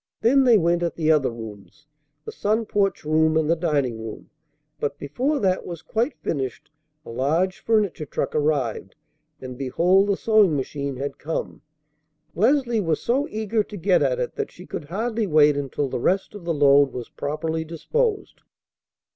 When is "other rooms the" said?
1.11-2.31